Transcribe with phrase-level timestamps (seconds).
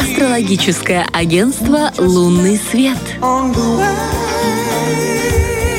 [0.00, 2.98] Астрологическое агентство «Лунный свет».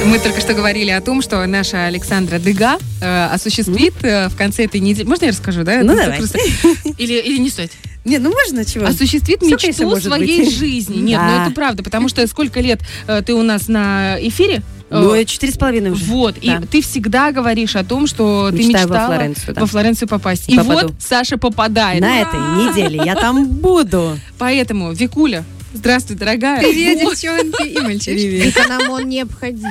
[0.05, 4.63] Мы только что говорили о том, что наша Александра Дега э, осуществит э, в конце
[4.63, 5.05] этой недели...
[5.05, 5.81] Можно я расскажу, да?
[5.83, 6.17] Ну, Это давай.
[6.19, 6.39] просто-
[6.97, 7.71] Или, или не стоит?
[8.05, 8.85] Не, ну можно чего?
[8.85, 10.55] Осуществит конечно, мечту своей быть.
[10.57, 10.97] жизни.
[11.01, 11.27] Нет, Да.
[11.27, 14.61] ну это правда, потому что сколько лет э, ты у нас на эфире?
[14.93, 16.05] Ну, Э, я четыре с половиной уже.
[16.05, 16.57] Вот, Да.
[16.57, 19.61] и ты всегда говоришь о том, что ты Мечтаю во мечтала Флоренцию, да.
[19.61, 20.49] во Флоренцию попасть.
[20.49, 20.87] И Попаду.
[20.87, 22.01] вот Саша попадает.
[22.01, 24.17] На этой неделе я там буду.
[24.37, 26.59] Поэтому, Викуля, здравствуй, дорогая.
[26.59, 28.47] Привет, девчонки и мальчишки.
[28.47, 29.69] Это нам он необходим.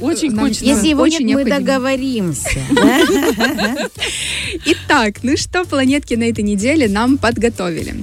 [0.00, 0.64] Очень Нам- хочется.
[0.64, 2.60] Если его очень нет, мы договоримся.
[4.66, 7.94] Итак, ну что планетки на этой неделе нам подготовили?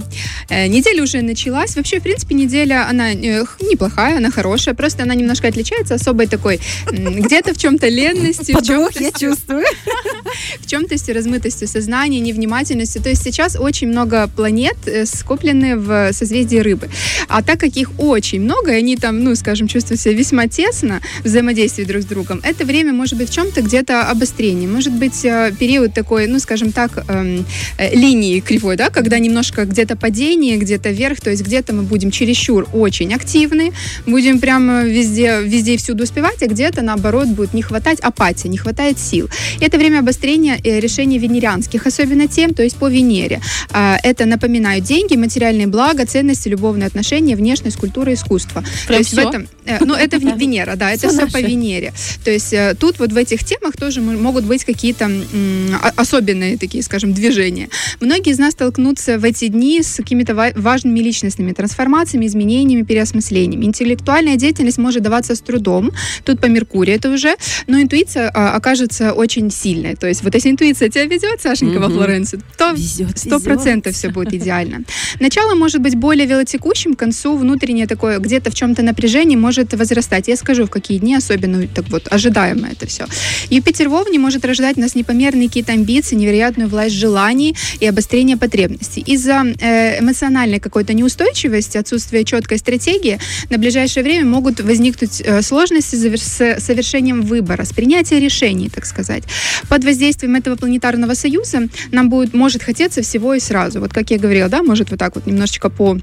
[0.50, 1.76] Э, неделя уже началась.
[1.76, 6.60] Вообще, в принципе, неделя, она э, неплохая, она хорошая, просто она немножко отличается особой такой,
[6.92, 9.66] где-то в чем-то ленностью, в Подвох я чувствую.
[10.60, 13.02] в чем-то размытостью сознания, невнимательностью.
[13.02, 16.90] То есть сейчас очень много планет э, скоплены в созвездии рыбы.
[17.32, 21.02] А так как их очень много, и они там, ну, скажем, чувствуют себя весьма тесно,
[21.24, 24.68] взаимодействие друг с другом, это время может быть в чем-то где-то обострение.
[24.68, 27.46] Может быть э, период такой, ну, скажем так, эм,
[27.78, 32.12] э, линии кривой, да, когда немножко где-то падение, где-то вверх, то есть где-то мы будем
[32.12, 33.72] чересчур очень активны,
[34.06, 38.58] будем прямо везде, везде и всюду успевать, а где-то, наоборот, будет не хватать апатия, не
[38.58, 39.30] хватает сил.
[39.60, 43.40] И это время обострения э, решений венерианских, особенно тем, то есть по Венере.
[43.72, 48.62] А, Это, напоминаю, деньги, материальные блага, ценности, любовные отношения, внешность, культура, искусство.
[48.62, 49.30] то Прям есть в всё?
[49.30, 51.42] этом, э, ну, это в- Венера, да, это Всё все по.
[51.42, 51.94] Венере.
[52.24, 55.94] То есть э, тут вот в этих темах тоже мо- могут быть какие-то м, о-
[56.02, 57.70] особенные такие, скажем, движения.
[58.00, 63.66] Многие из нас столкнутся в эти дни с какими-то ва- важными личностными трансформациями, изменениями, переосмыслениями.
[63.66, 65.92] Интеллектуальная деятельность может даваться с трудом.
[66.24, 67.36] Тут по Меркурию это уже.
[67.68, 69.96] Но интуиция а, окажется очень сильной.
[69.96, 71.98] То есть вот если интуиция тебя ведет, Сашенька, во Мгм.
[71.98, 72.76] Флоренцию, то
[73.16, 74.82] сто процентов все будет идеально.
[75.20, 80.30] Начало может быть более велотекущим, концу внутреннее такое где-то в чем-то напряжение может возрастать.
[80.30, 83.06] Я скажу, в какие дни особенно так вот ожидаемо это все.
[83.50, 88.38] Юпитер в Овне может рождать у нас непомерные какие-то амбиции, невероятную власть желаний и обострение
[88.38, 89.04] потребностей.
[89.06, 93.20] Из-за э, эмоциональной какой-то неустойчивости, отсутствия четкой стратегии,
[93.50, 99.24] на ближайшее время могут возникнуть э, сложности с совершением выбора, с принятием решений, так сказать.
[99.68, 103.82] Под воздействием этого планетарного союза нам будет, может хотеться всего и сразу.
[103.82, 105.98] Вот как я говорила, да, может вот так вот немножечко по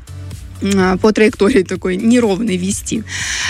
[1.01, 3.03] по траектории такой неровной вести.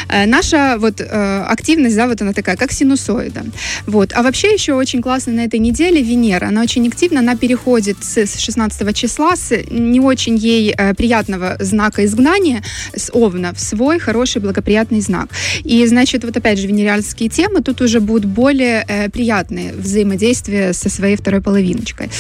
[0.08, 3.44] Э, Наша вот э, активность, да, вот она такая, как синусоида.
[3.86, 4.12] Вот.
[4.14, 6.48] А вообще еще очень классно на этой неделе Венера.
[6.48, 11.56] Она очень активна, она переходит с с 16 числа с не очень ей э, приятного
[11.60, 12.62] знака изгнания
[12.94, 15.28] с Овна в свой хороший благоприятный знак.
[15.64, 21.16] И, значит, вот опять же, венерианские темы тут уже будут более приятные взаимодействия со своей
[21.16, 22.10] второй половиночкой.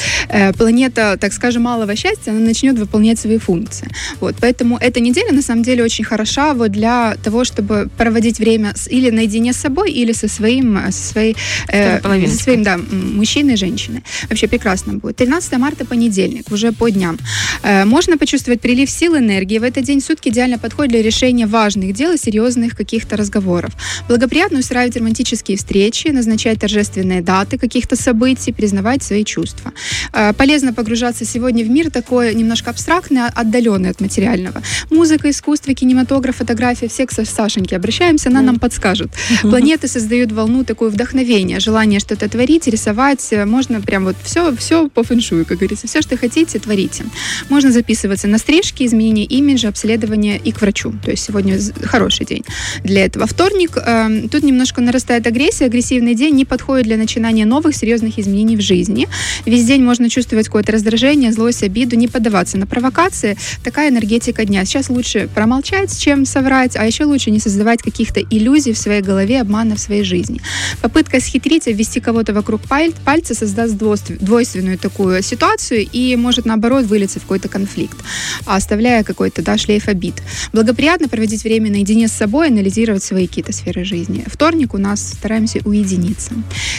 [0.56, 3.88] Планета, так скажем, малого счастья, она начнет выполнять свои функции.
[4.20, 8.72] Вот, поэтому эта неделя на самом деле очень хороша вот для того, чтобы проводить время
[8.76, 11.36] с- или наедине с собой, или со своим, э, со своей,
[11.68, 12.78] э, со своим, да,
[13.16, 14.02] мужчиной и женщиной.
[14.28, 15.16] Вообще прекрасно будет.
[15.16, 17.18] 13 марта понедельник, уже по дням.
[17.62, 19.58] Э, Можно почувствовать прилив сил, энергии.
[19.58, 23.72] В этот день сутки идеально подходит для решения важных дел и серьезных каких-то разговоров.
[24.08, 29.72] Благоприятно устраивать романтические встречи, назначать торжественные даты каких-то событий, признавать свои чувства.
[30.12, 34.62] Э, Полезно погружаться сегодня в мир такой немножко абстрактный, отдаленный от материального.
[34.90, 39.10] Музыка, искусство, кинематограф, фотография, все к Са- Сашеньке обращаемся, она нам подскажет.
[39.42, 43.26] Планеты создают волну такое вдохновение, желание что-то творить, рисовать.
[43.32, 45.86] Э, Можно прям вот все, все по фэншую, как говорится.
[45.86, 47.04] Все, что хотите, творите.
[47.48, 50.92] Можно записываться на стрижки, изменение имиджа, обследование и к врачу.
[51.04, 52.44] То есть сегодня хороший день
[52.84, 53.26] для этого.
[53.26, 55.66] Вторник, эм, тут немножко нарастает агрессия.
[55.66, 59.08] Агрессивный день не подходит для начинания новых серьезных изменений в жизни.
[59.46, 63.36] Весь день можно чувствовать какое-то раздражение, злость, обиду, не поддаваться на провокации.
[63.64, 64.57] Такая энергетика дня.
[64.64, 69.40] Сейчас лучше промолчать, чем соврать, а еще лучше не создавать каких-то иллюзий в своей голове,
[69.40, 70.40] обмана в своей жизни.
[70.82, 76.86] Попытка схитрить, ввести кого-то вокруг паль- пальца создаст двойств- двойственную такую ситуацию и может, наоборот,
[76.86, 77.96] вылиться в какой-то конфликт,
[78.46, 80.14] оставляя какой-то да, шлейф обид.
[80.52, 84.24] Благоприятно проводить время наедине с собой, анализировать свои какие-то сферы жизни.
[84.26, 86.32] Вторник у нас стараемся уединиться.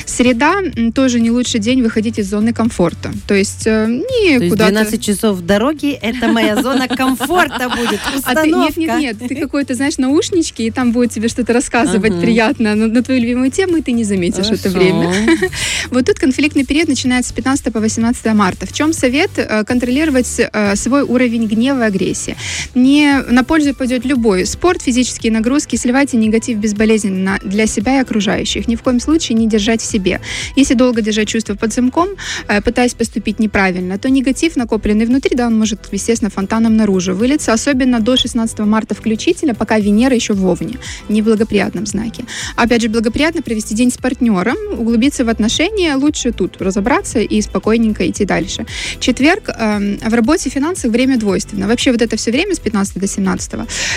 [0.05, 0.55] Среда
[0.93, 3.11] тоже не лучший день выходить из зоны комфорта.
[3.27, 7.99] То есть То есть никуда 12 часов дороги– это моя зона комфорта будет.
[8.23, 8.79] А ты, нет, Установка.
[8.79, 12.21] нет, нет, ты какой-то, знаешь, наушнички, и там будет тебе что-то рассказывать Ага.
[12.21, 14.79] приятно на, на твою любимую тему, и ты не заметишь это Хорошо.
[14.79, 15.11] время.
[15.91, 18.65] Вот тут конфликтный период начинается с 15 по 18 марта.
[18.65, 19.31] В чем совет?
[19.37, 22.35] Э, Контролировать э, свой уровень гнева и агрессии.
[22.75, 25.75] Не на пользу пойдет любой спорт, физические нагрузки.
[25.75, 28.67] Сливайте негатив безболезненно для себя и окружающих.
[28.67, 30.21] Ни в коем случае не держать в себе.
[30.55, 32.09] Если долго держать чувства под замком,
[32.47, 37.53] э, пытаясь поступить неправильно, то негатив, накопленный внутри, да, он может, естественно, фонтаном наружу вылиться,
[37.59, 40.77] особенно до 16 марта включительно, пока Венера еще в Овне,
[41.09, 42.23] не благоприятном знаке.
[42.55, 48.09] Опять же, благоприятно провести день с партнером, углубиться в отношения, лучше тут разобраться и спокойненько
[48.09, 48.65] идти дальше.
[48.99, 51.67] Четверг эм, в работе финансах время двойственно.
[51.67, 53.51] Вообще вот это все время с 15 до 17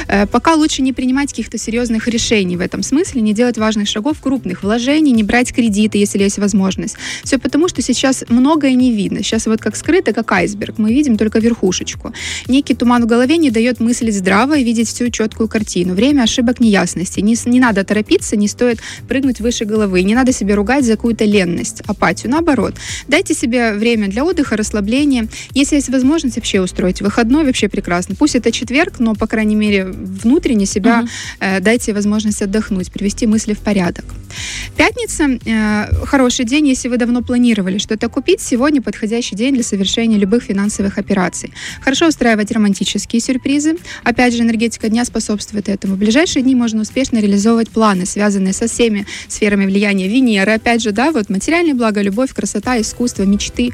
[0.08, 4.20] э, пока лучше не принимать каких-то серьезных решений в этом смысле, не делать важных шагов,
[4.20, 6.97] крупных вложений, не брать кредиты, если есть возможность.
[7.23, 9.23] Все потому, что сейчас многое не видно.
[9.23, 10.79] Сейчас вот как скрыто, как айсберг.
[10.79, 12.12] Мы видим только верхушечку.
[12.49, 15.94] Некий туман в голове не дает мыслить здраво и видеть всю четкую картину.
[15.94, 17.21] Время ошибок, неясности.
[17.21, 20.03] Не, не надо торопиться, не стоит прыгнуть выше головы.
[20.03, 22.31] Не надо себя ругать за какую-то ленность, апатию.
[22.33, 22.75] Наоборот,
[23.09, 25.29] дайте себе время для отдыха, расслабления.
[25.53, 28.15] Если есть возможность вообще устроить выходной, вообще прекрасно.
[28.15, 31.05] Пусть это четверг, но, по крайней мере, внутренне себя
[31.41, 34.05] э, дайте возможность отдохнуть, привести мысли в порядок.
[34.77, 38.41] Пятница э, хороший день, если вы давно планировали что-то купить.
[38.41, 41.53] Сегодня подходящий день для совершения любых финансовых операций.
[41.81, 43.76] Хорошо устраивать романтические сюрпризы.
[44.05, 45.94] Опять же, энергетика дня способствует этому.
[45.94, 50.52] В ближайшие дни можно успешно реализовывать планы, связанные со всеми сферами влияния Венеры.
[50.52, 53.70] Опять же, да, вот материальные блага, любовь, красота, искусство, мечты.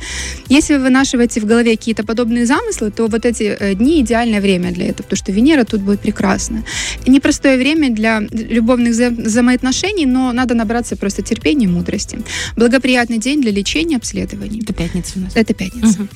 [0.48, 4.72] Если вы вынашиваете в голове какие-то подобные замыслы, то вот эти э, дни идеальное время
[4.72, 6.64] для этого, потому что Венера тут будет прекрасна.
[7.06, 12.18] Непростое время для любовных вза- взаимоотношений, но надо набраться просто терпения и мудрости.
[12.56, 14.60] Благоприятный день для лечения, обследований.
[14.62, 15.32] Это пятница у нас.
[15.34, 16.00] Это пятница.
[16.00, 16.08] Мгм.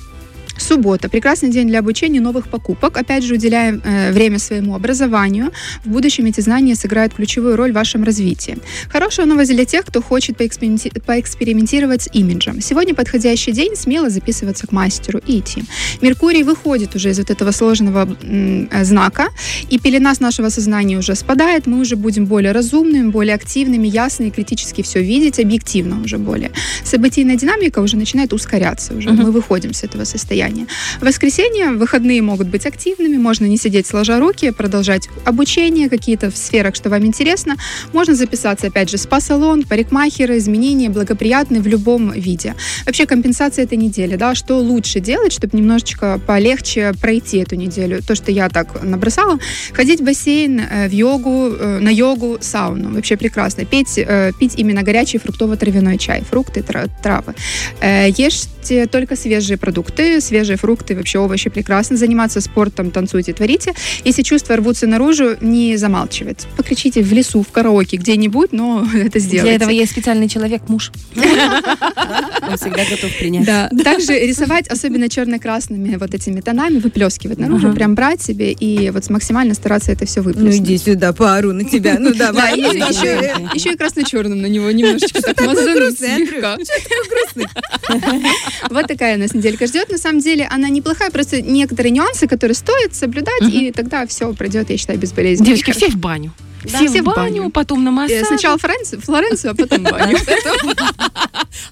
[0.63, 1.09] Суббота.
[1.09, 2.97] Прекрасный день для обучения новых покупок.
[2.97, 5.51] Опять же, уделяем э, время своему образованию.
[5.85, 8.57] В будущем эти знания сыграют ключевую роль в вашем развитии.
[8.89, 12.61] Хорошая новость для тех, кто хочет поэксперименти- поэкспериментировать с имиджем.
[12.61, 15.65] Сегодня подходящий день смело записываться к мастеру и идти.
[16.01, 19.29] Меркурий выходит уже из вот этого сложного м, э, знака,
[19.69, 21.67] и пелена с нашего сознания уже спадает.
[21.67, 26.51] Мы уже будем более разумными, более активными, ясными, критически все видеть, объективно уже более.
[26.85, 28.95] Событийная динамика уже начинает ускоряться.
[28.95, 29.23] Уже Мгм.
[29.25, 30.52] мы выходим с этого состояния.
[31.01, 36.37] В воскресенье выходные могут быть активными, можно не сидеть сложа руки, продолжать обучение какие-то в
[36.37, 37.57] сферах, что вам интересно.
[37.93, 42.55] Можно записаться, опять же, спа-салон, парикмахеры, изменения благоприятные в любом виде.
[42.87, 48.03] Вообще компенсация этой недели, да, что лучше делать, чтобы немножечко полегче пройти эту неделю.
[48.03, 49.39] То, что я так набросала.
[49.73, 52.95] Ходить в бассейн, э, в йогу, э, на йогу, сауну.
[52.95, 53.65] Вообще прекрасно.
[53.65, 57.35] Пить, э, пить именно горячий фруктово-травяной чай, фрукты, тра- травы.
[57.83, 61.99] Ешьте только свежие продукты, свежие фрукты, вообще овощи прекрасно.
[61.99, 63.75] Заниматься спортом, танцуйте, творите.
[64.03, 66.47] Если чувства рвутся наружу, не замалчивать.
[66.57, 69.43] Покричите в лесу, в караоке, где-нибудь, но это сделайте.
[69.43, 70.91] Для этого есть специальный человек, муж.
[71.15, 73.45] Он всегда готов принять.
[73.45, 73.69] Да.
[73.85, 77.77] Также рисовать, особенно черно-красными вот этими тонами, выплескивать наружу, Ага.
[77.77, 80.57] прям брать себе и вот максимально стараться это все Ну выплеснуть.
[80.57, 81.97] иди сюда, пару на тебя.
[81.99, 82.59] Ну Да, давай.
[82.59, 82.73] и ну,
[83.53, 86.57] еще, и красно-черным на него немножечко так мазануть слегка.
[88.71, 89.91] Вот такая нас неделька ждет.
[89.91, 94.71] На самом деле она неплохая, просто некоторые нюансы, которые стоит соблюдать, и тогда все пройдет,
[94.71, 95.47] я считаю, безболезненно.
[95.47, 96.33] Девочки, И все в баню.
[96.65, 97.51] Да, Все, все в в баню, баню.
[97.51, 98.15] потом на хорошо.
[98.15, 98.23] массаж.
[98.23, 100.17] Э, Сначала Флоренцию, Флоренцию, а потом баню.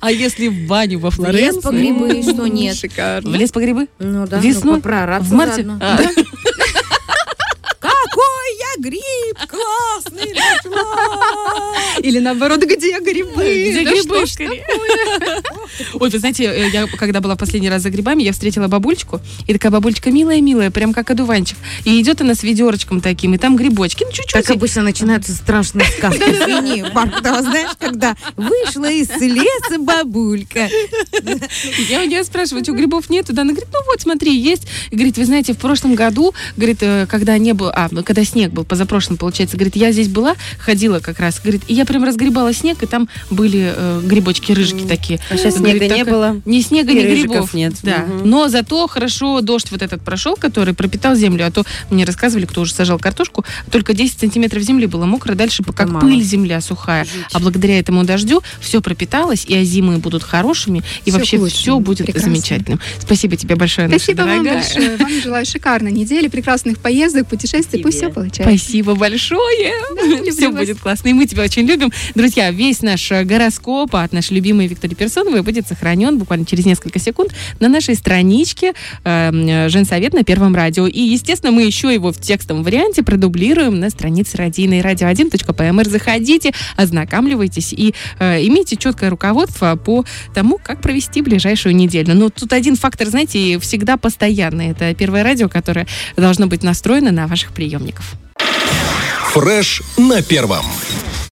[0.01, 1.63] А если в баню во Лес Флоренцию?
[1.63, 2.75] по грибы, что нет.
[2.77, 3.37] В Шикарно.
[3.37, 3.87] лес по грибы?
[3.99, 4.77] Ну да, Весной?
[4.77, 5.67] ну, проораться В марте?
[5.81, 5.97] А.
[7.79, 11.20] Какой я гриб классный нашла.
[12.03, 13.71] Или наоборот, где грибы?
[13.71, 14.45] Где Да грибы что?
[15.95, 19.53] Ой, вы знаете, э, я когда была последний раз за грибами, я встретила бабульчку, и
[19.53, 21.57] такая бабульчка милая-милая, прям как одуванчик.
[21.85, 24.33] И идет она с ведерочком таким, и там грибочки, ну чуть-чуть.
[24.33, 26.21] Как обычно начинаются страшные сказки.
[26.21, 26.85] Извини,
[27.43, 30.69] знаешь, когда вышла из леса бабулька.
[31.89, 33.33] Я у нее спрашиваю, что грибов нету?
[33.33, 34.67] Да, она говорит, ну вот, смотри, есть.
[34.91, 38.25] И говорит, вы знаете, в прошлом году, говорит, э, когда не было, а, ну, когда
[38.25, 42.05] снег был, позапрошлым, получается, говорит, я здесь была, ходила как раз, говорит, и я прям
[42.05, 45.19] разгребала снег, и там были э, грибочки рыжики такие.
[45.31, 46.41] А сейчас Говорит, снега не только было.
[46.45, 47.53] Ни снега, И ни грибов.
[47.55, 47.75] нет.
[47.83, 47.99] Да.
[47.99, 48.29] Мгм.
[48.31, 51.47] Но зато хорошо дождь вот этот прошел, который пропитал землю.
[51.47, 55.63] А то мне рассказывали, кто уже сажал картошку, только 10 сантиметров земли было мокро, дальше
[55.75, 56.01] как мало.
[56.03, 57.07] пыль земля сухая.
[57.33, 62.07] А благодаря этому дождю все пропиталось, и озимы будут хорошими, и Всё вообще все будет
[62.07, 62.31] Прекрасно.
[62.33, 62.81] замечательным.
[63.01, 64.55] Спасибо тебе большое, наша Спасибо вам дорогая.
[64.63, 64.97] большое.
[64.97, 67.83] Вам желаю шикарной недели, прекрасных поездок, путешествий.
[67.83, 68.09] Пусть Тебе.
[68.09, 68.43] все получается.
[68.59, 69.73] Спасибо большое.
[70.31, 70.61] Все люблю вас.
[70.67, 71.09] будет классно.
[71.09, 71.80] И мы тебя очень любим.
[72.15, 76.99] Друзья, весь наш э, гороскоп от нашей любимой Виктории Персоновой будет сохранен буквально через несколько
[76.99, 80.87] секунд на нашей страничке э, Женсовет на Первом радио.
[80.87, 85.89] И, естественно, мы еще его в текстовом варианте продублируем на странице радийной radio1.pmr.
[85.89, 92.15] Заходите, ознакомливайтесь и э, имейте четкое руководство по тому, как провести ближайшую неделю.
[92.15, 94.71] Но тут один фактор, знаете, всегда постоянный.
[94.71, 98.15] Это Первое радио, которое должно быть настроено на ваших приемников.
[99.33, 100.65] Фреш на первом.